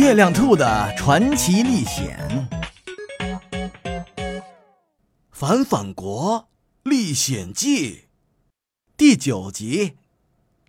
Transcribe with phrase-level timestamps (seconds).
[0.00, 2.18] 月亮兔的传奇历险，
[5.30, 6.48] 《反反国
[6.84, 7.90] 历险记》
[8.96, 9.98] 第九集：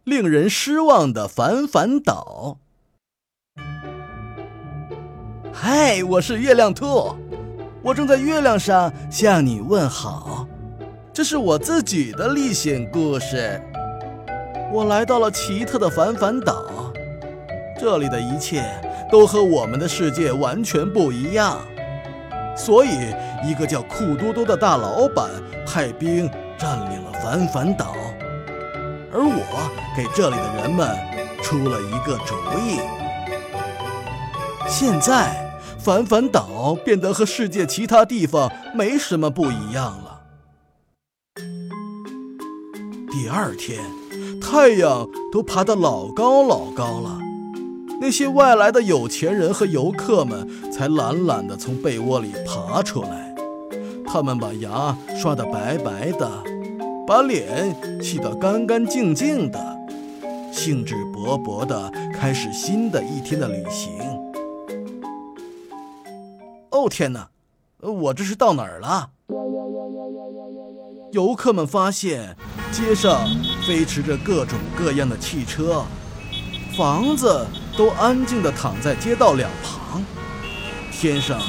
[0.03, 2.57] 令人失望的反反岛。
[5.53, 7.15] 嗨，我是月亮兔，
[7.81, 10.45] 我正在月亮上向你问好。
[11.13, 13.63] 这是我自己的历险故事。
[14.73, 16.91] 我来到了奇特的反反岛，
[17.79, 18.69] 这里的一切
[19.11, 21.59] 都和我们的世界完全不一样。
[22.55, 23.13] 所以，
[23.43, 25.29] 一个叫酷多多的大老板
[25.67, 27.93] 派兵占领了凡凡岛，
[29.11, 30.97] 而我给这里的人们
[31.43, 32.79] 出了一个主意。
[34.67, 40.21] 现在，凡凡岛变得和世界其他地方没什么不一样了。
[43.11, 43.79] 第二天。
[44.41, 47.17] 太阳都爬得老高老高了，
[48.01, 53.35] 那些外来的有钱人和游客们才懒懒地从被窝里爬出来。
[54.07, 56.27] 他们把牙刷得白白的，
[57.05, 59.77] 把脸洗得干干净净的，
[60.51, 63.93] 兴致勃勃地开始新的一天的旅行。
[66.71, 67.29] 哦天哪，
[67.81, 69.11] 我这是到哪儿了？
[71.11, 72.35] 游客们发现
[72.71, 73.29] 街上
[73.67, 75.83] 飞驰着各种各样的汽车，
[76.75, 77.45] 房子
[77.77, 80.03] 都安静地躺在街道两旁，
[80.91, 81.39] 天上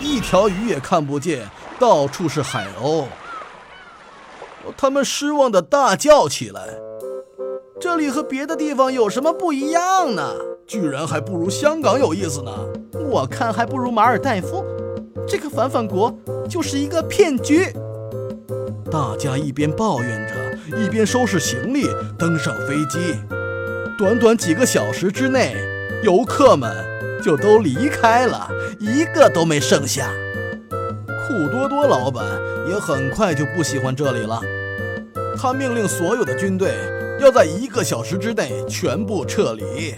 [0.00, 1.48] 一条鱼也看不见，
[1.78, 3.04] 到处是海鸥。
[4.76, 6.68] 他们失望地大叫起来
[7.80, 10.34] ：“这里和别的地方有什么不一样呢？
[10.66, 12.52] 居然还不如香港有意思呢！
[13.10, 14.64] 我看还不如马尔代夫。
[15.26, 16.16] 这个反反国
[16.48, 17.72] 就是一个骗局。”
[18.90, 23.16] 大家一边抱怨着，一边收拾行李登上飞机。
[24.02, 25.54] 短短几个小时之内，
[26.02, 26.74] 游客们
[27.22, 28.50] 就都离开了，
[28.80, 30.12] 一个都没剩下。
[31.06, 32.24] 库多多老板
[32.68, 34.40] 也很快就不喜欢这里了，
[35.38, 36.74] 他命令所有的军队
[37.20, 39.94] 要在一个小时之内全部撤离。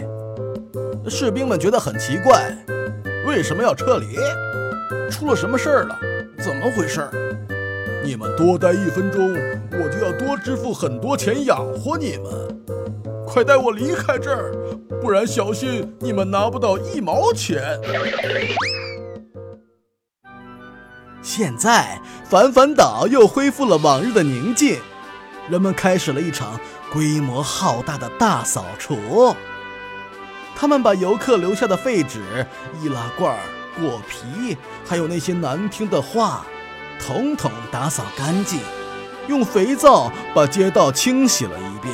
[1.09, 2.55] 士兵们觉得很奇怪，
[3.25, 4.17] 为什么要撤离？
[5.09, 5.99] 出了什么事儿了？
[6.37, 7.09] 怎么回事？
[8.03, 9.33] 你们多待一分钟，
[9.71, 12.45] 我就要多支付很多钱养活你们。
[13.35, 14.55] 快带我离开这儿，
[15.01, 17.61] 不然小心你们拿不到一毛钱。
[21.21, 24.79] 现在，凡凡岛又恢复了往日的宁静，
[25.49, 26.57] 人们开始了一场
[26.93, 29.35] 规模浩大的大扫除。
[30.55, 32.21] 他们把游客留下的废纸、
[32.81, 33.37] 易拉罐、
[33.77, 36.45] 果皮，还有那些难听的话。
[37.05, 38.61] 统统打扫干净，
[39.27, 41.93] 用肥皂把街道清洗了一遍，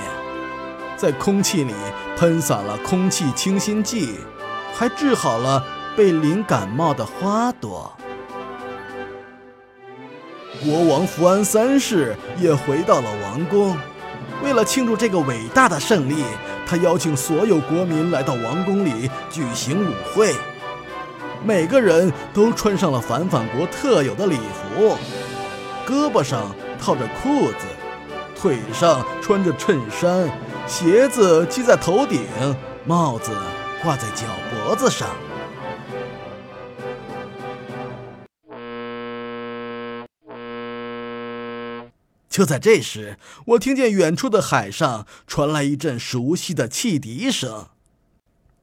[1.01, 1.73] 在空气里
[2.15, 4.19] 喷洒了空气清新剂，
[4.71, 5.65] 还治好了
[5.97, 7.91] 被淋感冒的花朵。
[10.63, 13.75] 国王福安三世也回到了王宫，
[14.43, 16.23] 为了庆祝这个伟大的胜利，
[16.67, 20.35] 他邀请所有国民来到王宫里举行舞会。
[21.43, 24.37] 每个人都穿上了反反国特有的礼
[24.77, 24.95] 服，
[25.83, 27.65] 胳膊上套着裤子，
[28.39, 30.29] 腿上穿着衬衫，
[30.71, 32.23] 鞋子系在头顶，
[32.85, 33.29] 帽子
[33.83, 35.09] 挂在脚脖子上。
[42.29, 43.17] 就在这时，
[43.47, 47.67] 我听见远处的海上传来一阵熟悉的汽笛声。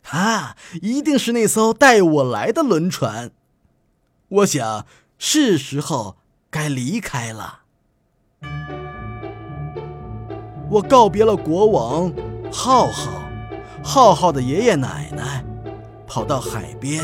[0.08, 3.32] 啊，一定是那艘带我来的轮船。
[4.28, 4.86] 我想
[5.19, 6.16] 是时候
[6.48, 7.64] 该离开了。
[10.71, 12.12] 我告别了国王
[12.53, 13.11] 浩浩，
[13.83, 15.43] 浩浩的爷爷奶奶，
[16.06, 17.03] 跑到海边，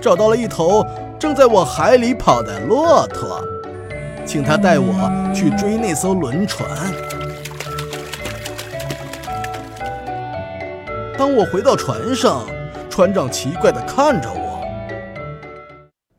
[0.00, 0.84] 找到了一头
[1.18, 3.42] 正在往海里跑的骆驼，
[4.24, 4.94] 请他带我
[5.34, 6.68] 去追那艘轮船。
[11.18, 12.46] 当我回到船上，
[12.88, 14.62] 船长奇怪地看着我。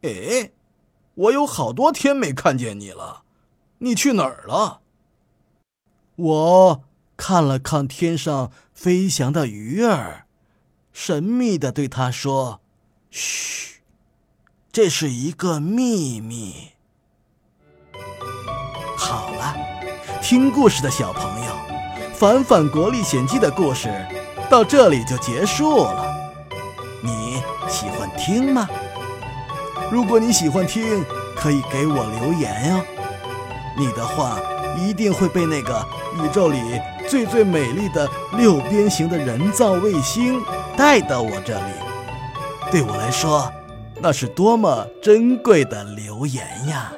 [0.01, 0.51] 哎，
[1.15, 3.21] 我有好多天没看见你了，
[3.77, 4.81] 你去哪儿了？
[6.19, 6.83] 我
[7.15, 10.25] 看了看天上飞翔的鱼儿，
[10.91, 12.59] 神秘地对他说
[13.09, 13.79] ：“嘘，
[14.69, 16.71] 这是一个秘密。”
[18.97, 19.55] 好了，
[20.21, 21.53] 听故事的小朋友，
[22.13, 23.89] 《反反国历险记》的故事。
[24.49, 26.33] 到这里就结束了，
[27.01, 28.67] 你喜欢听吗？
[29.89, 32.83] 如果你喜欢听，可以给我留言哟。
[33.77, 34.37] 你的话
[34.87, 35.85] 一定会被那个
[36.15, 36.59] 宇宙里
[37.07, 40.41] 最最美丽的六边形的人造卫星
[40.77, 41.71] 带到我这里。
[42.71, 43.51] 对我来说，
[43.99, 46.91] 那是多么珍贵的留言呀！